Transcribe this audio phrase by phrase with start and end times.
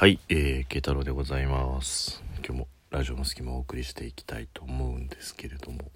[0.00, 2.22] はい、えー、慶太郎でございます。
[2.38, 5.90] 今日もラジオの隙間をお送りしていきたいと思うんですけれども、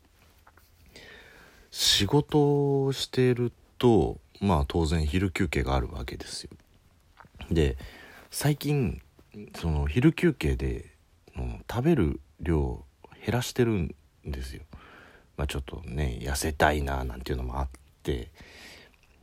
[1.71, 6.51] 仕事をしていると、まあ当然昼休憩があるわけですよ。
[7.51, 7.79] で、
[8.31, 9.01] 最近、
[9.57, 10.91] その昼休憩で、
[11.39, 12.85] うん食べる量を
[13.25, 13.95] 減らしてるん
[14.27, 14.65] ですよ。
[15.39, 17.69] まあちょっとね、痩せたいななんていうのもあっ
[18.03, 18.29] て、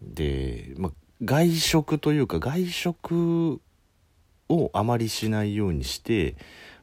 [0.02, 0.92] で、まあ
[1.24, 3.62] 外食というか外食
[4.52, 6.36] をあまりしないようにして、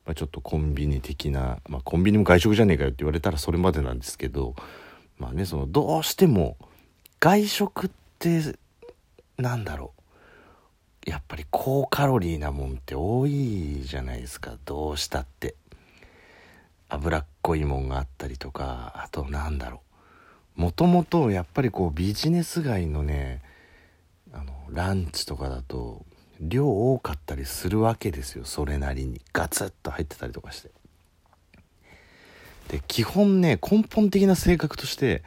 [0.06, 4.54] まあ、ちょっとコンビニ的な、まあ、コンビニも外食じゃねえかよって言われたらそれまでなんですけど
[5.18, 6.56] まあねそのどうしても
[7.20, 8.40] 外食って
[9.36, 11.10] なんだろう。
[11.10, 14.58] やっぱり高カロリーなもんって多いじゃないですか。
[14.66, 15.54] どうしたって。
[16.90, 19.80] 脂っこいもんがあったりとかあとなんだろ
[20.56, 20.60] う。
[20.60, 23.42] もともとやっぱりこうビジネス街のね
[24.32, 26.04] あのランチとかだと
[26.40, 28.44] 量多かったりするわけですよ。
[28.44, 30.70] それなりにガツッと入ってたりとかして。
[32.68, 35.22] で基本ね根本的な性格として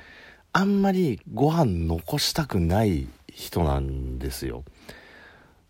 [0.54, 4.64] あんまりご飯残したくない人なんですよ。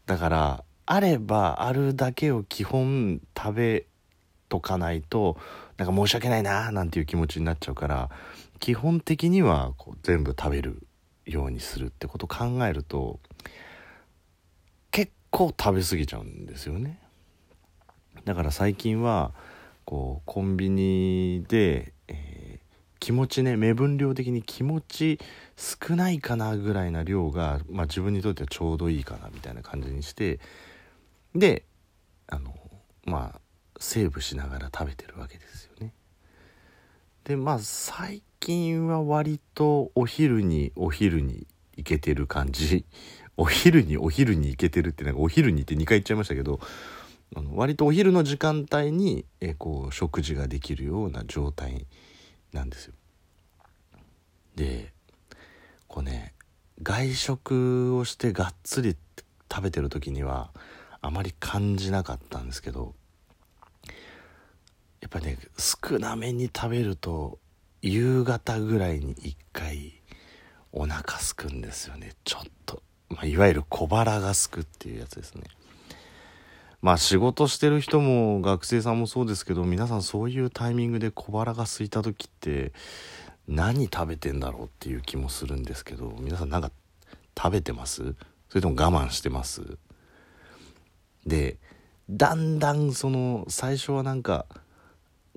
[0.05, 3.85] だからあればあるだけを基本食べ
[4.49, 5.37] とかないと
[5.77, 8.09] なんか申し訳ないななんていう気持ちになっちゃうから
[8.59, 10.85] 基本的にはこう全部食べる
[11.25, 13.19] ようにするってことを考えると
[15.31, 16.99] 構食べ過ぎちゃうんですよね。
[18.25, 19.33] だから最近は
[19.85, 22.41] こうコンビニで、えー
[23.01, 25.19] 気持ちね目分量的に気持ち
[25.57, 30.39] 少ないかなぐらいな量が、まあ、自分にとってはちょうどいいかなみたいな感じにして
[31.33, 31.65] で
[32.27, 32.53] あの
[33.05, 33.41] まあ
[33.79, 35.93] セーブしながら食べてるわけですよね。
[37.23, 42.85] でまあ最近は割とお昼にお昼に行けてる感じ
[43.37, 46.59] お昼にお昼に行けてるってなんかお昼にって2回言っちゃいましたけど
[47.35, 51.85] あの割とお昼の時間帯にえこう食事ができるような状態
[52.53, 52.93] なんですよ。
[54.55, 54.91] で
[55.87, 56.33] こうね
[56.83, 58.97] 外食をしてがっつり
[59.51, 60.51] 食べてる時には
[61.01, 62.95] あまり感じなかったんですけど
[64.99, 67.39] やっぱね少なめに食べると
[67.81, 70.01] 夕方ぐらいに1回
[70.71, 72.13] お腹すくんですよね。
[72.23, 75.43] ちょっと、まあ、いわゆる小腹がすくっていうやつですね。
[76.81, 82.73] まあ仕事してる人も学生さんもそうですけど皆さんそういうタイミングで小腹が空いた時って
[83.47, 86.71] 何食べてんだろうっていう気もするんですけど皆さんなんか
[87.37, 88.15] 食べてます？
[88.49, 89.77] それとも我慢してます？
[91.25, 91.57] で
[92.09, 94.47] だんだんその最初はなんか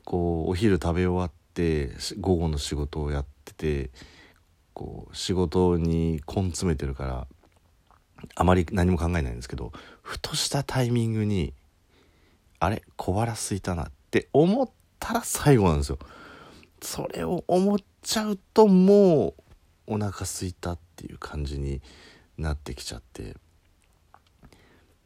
[0.05, 3.91] こうお昼食べ終わって午後の仕事をやってて
[4.73, 7.27] こう仕事に根詰めてるから
[8.35, 11.53] あまり何も考えないんですけどふとしたタイミングに
[12.61, 12.83] あれ？
[12.97, 14.69] 小腹空いたなって思っ
[14.99, 15.99] たら最後なんですよ。
[16.81, 19.35] それを思っちゃうとも
[19.87, 21.83] うお腹空いたっていう感じに
[22.39, 23.37] なってきちゃって。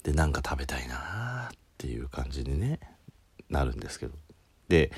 [0.04, 2.78] でなんか食べたいなっていう感じにね
[3.50, 4.14] なるんですけど。
[4.68, 4.92] で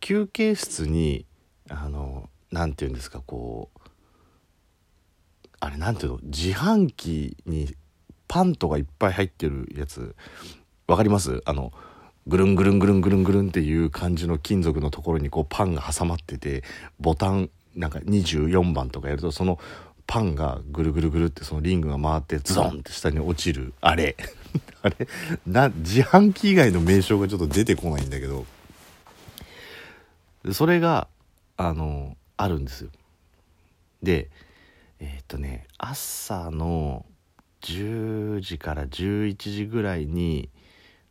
[0.00, 1.26] 休憩室に
[1.68, 3.80] あの何て言うんですかこう
[5.60, 6.18] あれなんていうの？
[6.24, 7.74] 自販機に
[8.28, 10.14] パンとかいっぱい入ってるやつ。
[10.86, 11.42] わかります？
[11.44, 11.72] あの
[12.26, 16.62] ぐるんぐるんぐるんぐるんぐるんっていう感じの金属のところにこうパンが挟まってて
[17.00, 19.58] ボタンなんか24番とかやるとその
[20.06, 24.16] パンがぐるぐるぐるってそのリングが回ってズドンって下に落ちるあれ。
[24.82, 24.96] あれ？
[25.46, 28.46] な自販機以外の名称がちょっと出てこないんだけど。
[30.52, 31.08] それが
[31.56, 32.90] あのあるんですよ。
[34.02, 34.30] で
[35.00, 37.06] えーとね朝の
[37.62, 40.48] 10時から11時ぐらいに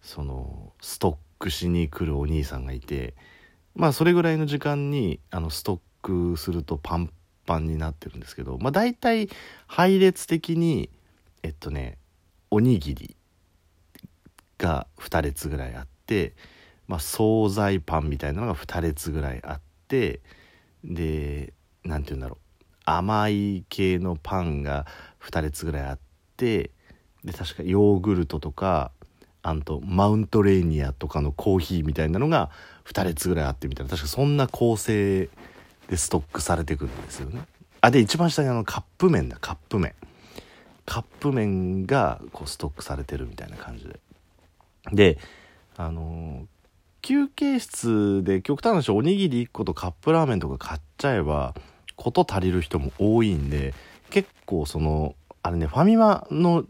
[0.02, 3.16] そのストックしに来るお兄さんがいて
[3.76, 5.80] まあそれぐらいの時間にあのストッ
[6.34, 7.12] クするとパン
[7.46, 9.30] パンになってるんですけどまあ大体
[9.68, 10.90] 配列的に
[11.44, 11.98] えっとね
[12.50, 13.16] おにぎり
[14.58, 16.34] が2列ぐらいあって
[16.88, 20.22] まあ惣菜パンみたいなのが2列ぐらいあって
[20.84, 21.54] で
[21.84, 22.47] 何て言うんだろう。
[22.90, 24.86] 甘い系のパンが
[25.22, 26.00] 2列ぐらいあっ
[26.38, 26.72] て
[27.26, 28.92] で確かヨーグルトとか
[29.44, 32.50] あとマウントレーニアとかのコーヒーみたいなのが
[32.86, 33.90] 2列ぐらいあってみたいな。
[33.90, 35.30] 確かそんな構成
[35.90, 37.42] でストックされてくるんですよね。
[37.82, 39.38] あで一番下にあのカップ麺だ。
[39.40, 39.94] カップ麺。
[40.86, 44.00] カップ麺がこうストックされてるみたいな感じで。
[44.92, 45.18] で
[45.76, 46.46] あのー
[47.04, 51.56] 休憩室で極端な話おにぎり1個とカップラーメンとか買っちゃえば
[51.98, 53.74] 事足りる人も多いんで
[54.10, 56.64] 結構そのあれねファミマの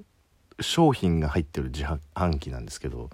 [0.59, 3.11] 商品が入ってる自販機なんですけど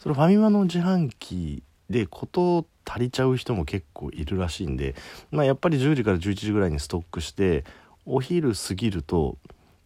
[0.00, 4.94] それファミマの自販機で事足りちゃう人も結構いるらしいんで、
[5.30, 7.64] まあ、やっぱり10時から11時ぐらいにストックして
[8.06, 9.38] お昼過ぎると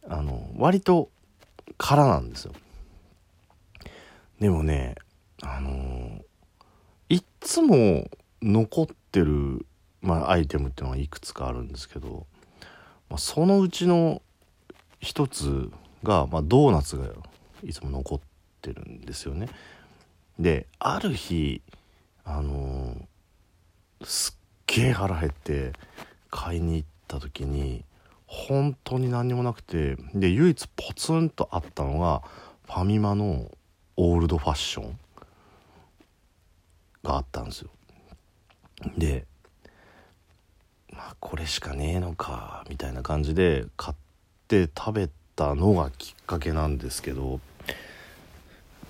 [0.09, 1.11] あの割と
[1.77, 2.53] 空なんですよ。
[4.41, 4.95] でもね
[5.43, 6.23] あの
[7.09, 8.09] いっつも
[8.43, 9.65] 残ってる、
[10.01, 12.27] まあ、アイテムっていうのがいくつかあるんですけど、
[13.09, 14.23] まあ、そのうちの
[15.01, 15.71] 一つ
[16.03, 17.07] が、まあ、ドーナツが
[17.65, 18.21] いつも残っ
[18.63, 19.49] てるんですよね。
[20.39, 21.63] である日
[22.25, 22.95] あの
[24.05, 24.35] すっ
[24.67, 25.73] げえ腹減って
[26.31, 27.85] 買いに行った時に
[28.27, 32.23] 本当に何にもなくてで唯一ポツンとあったのが
[32.67, 33.51] ファミマの
[33.97, 34.99] オールドファッション
[37.03, 37.71] があったんですよ。
[38.97, 39.27] で
[40.99, 43.97] まあこれしかねえのかみたいな感じで買っ
[44.49, 47.39] て食べたのがきっかけなんですけど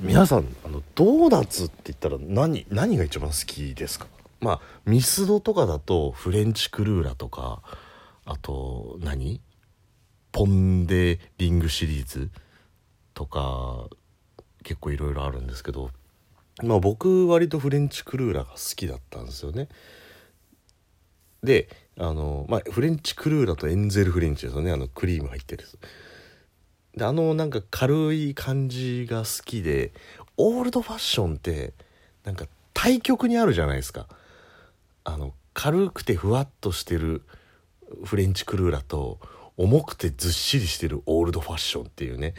[0.00, 4.06] 皆さんあのドーナツって言ったら何何が一番好きですか？
[4.40, 7.60] まあミスドとかだとフレンチクルーラとか
[8.24, 9.42] あと何？
[10.32, 12.30] ポン・デ・リングシリーズ
[13.12, 13.86] とか
[14.62, 15.90] 結構いろいろあるんですけど
[16.62, 19.68] まあ僕割とフレンチクルーラが好きだったんですよね。
[21.42, 24.70] であのまあフレンチクルーラとエンゼルフレンチですよね。
[24.70, 25.78] あのクリーム入ってるやつ。
[26.96, 29.92] であのなんか軽い感じが好きで
[30.36, 31.74] オールドファッションって
[32.24, 34.06] なんか対極にあるじゃないですか。
[35.04, 37.22] あの軽くてふわっとしてる
[38.04, 39.18] フレンチクルーラと
[39.56, 42.34] 重くてずっしりしてるオールドファッションっていうね。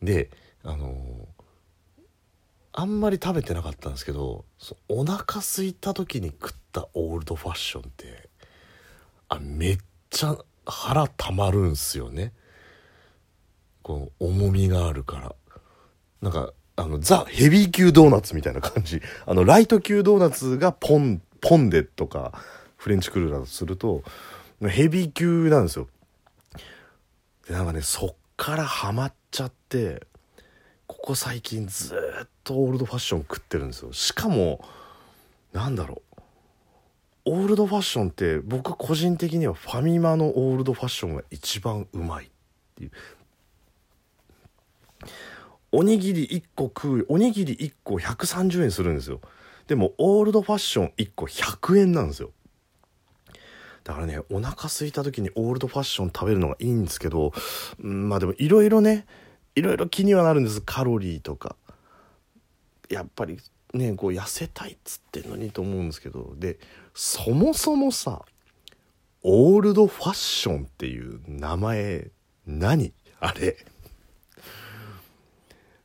[0.00, 0.30] で
[0.62, 1.26] あの
[2.72, 4.44] あんまり食べてなかったんですけど
[4.88, 8.29] お腹空いた時に食ったオールドファッションって
[9.30, 9.78] あめっ
[10.10, 10.36] ちゃ
[10.66, 12.32] 腹たまるんすよね。
[13.82, 15.34] こう重みがあるから。
[16.20, 19.00] なんかあのザ・ヘビー級ドーナツみたいな感じ。
[19.24, 22.32] あのライト級ドーナツがポンポンデとか
[22.76, 24.02] フレンチクルーラーとすると
[24.60, 25.88] ヘビー級なんですよ。
[27.46, 30.06] でなんかねそっからハマっちゃって
[30.86, 31.94] ここ最近ず
[32.24, 33.92] っとオールドファッション食ってるんですよ。
[33.92, 34.64] しかも
[35.52, 36.09] なんだろう。
[37.30, 42.28] オールドファッションって僕個人的にはファミマのオールドファッションが一番うまいっ
[42.74, 42.90] ていう。
[45.70, 49.20] おにぎり1個食うおにぎり1個130円するんですよ。
[49.68, 52.32] でもオールドファッション1個100円なんですよ。
[53.84, 57.32] だからねお腹空いた時にオールドファッション食べるのがいいんですけど、
[57.80, 59.06] うん、まあでもいろいろね
[59.54, 60.62] いろいろ気にはなるんです。
[60.62, 61.54] カロリーとか。
[62.88, 63.38] やっぱり
[63.74, 66.58] ねこう痩せたいっつってんのにと思うんですけどで
[66.94, 68.22] そもそもさ
[69.22, 72.10] オールドファッションっていう名前
[72.46, 72.92] 何？
[73.20, 73.56] あれ。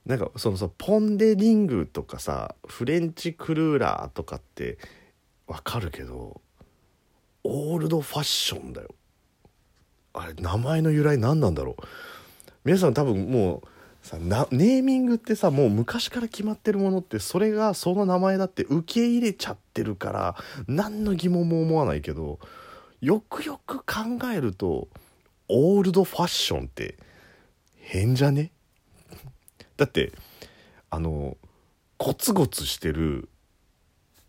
[0.05, 4.77] なんかそのさポン・デ・リングとかさフレンチクルーラーとかって
[5.47, 6.41] わかるけど
[7.43, 8.89] オールドファッションだよ。
[10.13, 11.83] あれ名前の由来何なんだろう。
[12.63, 13.67] 皆さん多分もう
[14.05, 20.35] さなネーミングってさもう昔から決まってるものってそれがその名前だって受け入れちゃってるから
[20.67, 22.37] 何の疑問も思わないけど
[23.01, 24.89] よくよく考えると
[25.49, 26.97] オールドファッションって
[27.77, 28.51] 変じゃね？
[29.75, 30.11] だって
[30.91, 31.35] あの
[31.97, 33.27] ゴツゴツしてる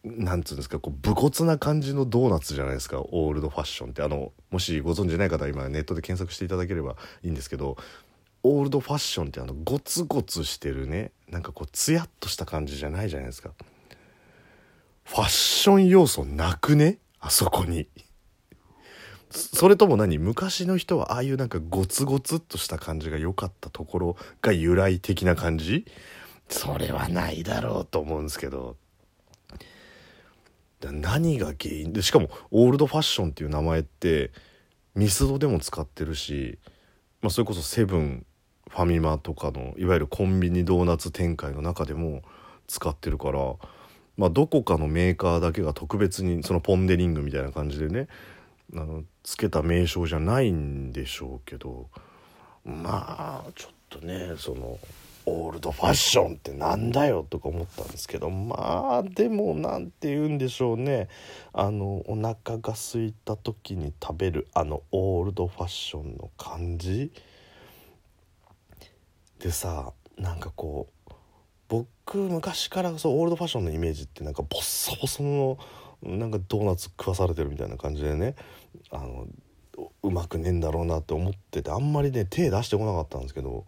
[0.05, 4.03] なんつうんですかこう武骨な感じのドーナツじゃないですかオールドファッションって。
[4.03, 7.77] あのもしご存じない方は今ネットで検索していただければいいんですけど
[8.49, 13.51] オールドファッションってあのゴツゴツしてるねなんかこうツヤっとした感じじゃないじゃないですか。
[15.05, 16.99] ファッション要素なくね？
[17.21, 17.89] あそこに。
[19.31, 20.19] それとも何？
[20.19, 25.87] 昔の人はああいうなんかゴツゴツっとした感じが良かったところが由来的な感じ？
[26.49, 28.77] それはないだろうと思うんですけど。
[30.81, 31.93] 何が原因？
[31.93, 34.31] でしかもオールドファッションっていう名前って
[34.95, 36.59] ミスドでも使ってるし、
[37.23, 38.26] まあ、それこそセブン
[38.77, 42.21] ファミマとかのいわゆるコンビニドーナツ展開の中でも
[42.67, 43.55] 使ってるから、
[44.19, 48.07] まあ、どこかのメーカーだけが特別にそのポン・デ・リングみたいな感じでね
[48.75, 51.89] あのつけた名称じゃないんでしょうけど
[52.67, 54.79] まあちょっとねその
[55.25, 61.09] オールドファッションってなんだよとか思ったんですけどまあでも何て言うんでしょうね。
[61.55, 67.11] あのお腹が空いた時に食べるあのオールドファッションの感じ
[69.47, 71.13] でさなんかこう
[71.69, 75.57] 僕昔からそうオールドファッションのイメージってなんかボッサボサの
[76.03, 78.35] なんかドーナツ食わされてるみたいな感じでね
[78.91, 79.29] あの
[80.03, 83.67] うまくねえんだろうなって思っててあんまりね手出してこなかったんですけど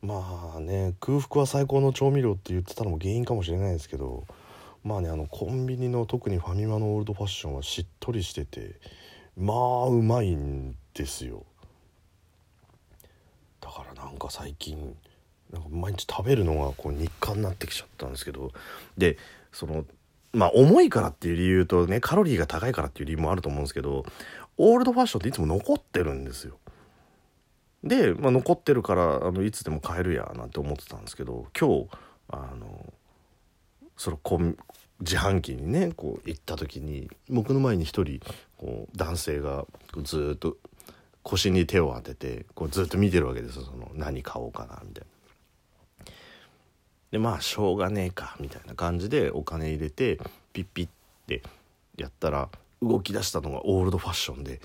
[0.00, 4.24] まあね空腹は最高の調味料って言ってたのも原因かもしれないですけど
[4.82, 8.80] まあねあのコンビニの特にファミマのオールドファッションはしっとりしてて
[9.36, 11.44] まあうまいんですよ。
[14.06, 14.96] なんか最近
[15.52, 18.52] なんか毎日食べるのがこう日課になってきちゃったんですけど
[18.96, 19.18] で
[19.52, 19.84] その
[20.32, 24.04] まあ重いからっていう理由とねカロリーが高いからっていう理由もあると思うんですけど
[24.58, 26.58] オールドファッションっていつも残ってるんですよ。
[27.82, 31.88] で、まあ、残ってるからあのいつでも買えるやなんて思ってたんですけど今日
[32.28, 32.92] あの
[33.96, 34.56] そのコン
[35.00, 38.20] 自販機にねこう行った時に僕の前に一人
[38.56, 39.66] こう男性が
[40.02, 40.56] ずっと
[41.26, 46.12] 腰に手を当ててこうずっと見てるわけですよその何買おうかなみたいな。
[47.10, 50.18] でまあしょうがねえかみたいな感じでお金入れて
[50.52, 50.90] ピッピッっ
[51.26, 51.42] て
[51.96, 52.48] やったら
[52.80, 54.60] 動き出したのがオールドファッションで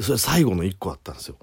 [0.00, 1.36] それ最後の1個あったんですよ。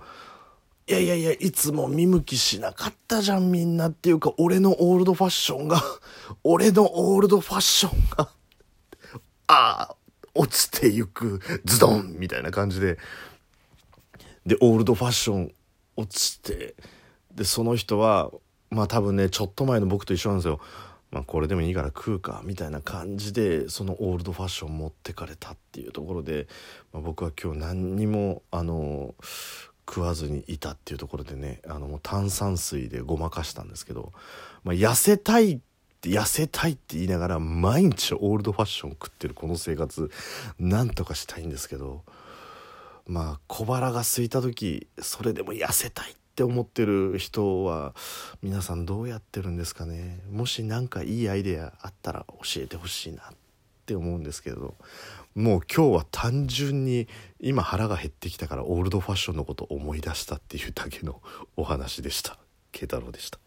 [0.87, 5.81] いやいやいや、いつも見向きしなかったじゃん、みんなっていうか、俺のオールドファッションが、
[6.43, 8.29] 俺のオールドファッションが、
[9.47, 9.95] ああ、
[10.35, 12.99] 落ちてゆく、ズドンみたいな感じで、
[14.45, 15.53] で、オールドファッション
[15.95, 16.75] 落ちて、
[17.33, 18.31] で、その人は、
[18.69, 20.59] まあ多分ね、ちょっと前の僕と一緒なんですよ。
[21.15, 26.47] まあ、これでもいいから食うかみたいな感じでそのオールドファッション持ってかれたっていうところで、
[26.91, 29.15] まあ、僕は今日何にもあの
[29.87, 34.11] 食わずにいたっていうところでねあのもう炭酸水でごまかしたんですけど、
[34.65, 35.59] まあ、痩せたいっ
[36.01, 40.11] て痩せたいって言いながら毎日オールドファッション食ってるこの生活
[40.59, 42.01] なんとかしたいんですけど
[43.05, 47.93] まあ小腹が空いた時それでも痩せたいって思ってる人は
[48.41, 50.19] 皆さんどうやってるんですかね。
[50.31, 53.35] もし何かいいアイデアあったら教えてほしいなっ
[53.85, 54.75] て思うんですけど。
[55.35, 57.09] もう今日は単純に
[57.41, 61.21] 今腹が減ってきたからオールドファッションのこと思い出したっていうだけの
[61.57, 62.37] お話でした。
[62.71, 63.44] 慶太郎でした。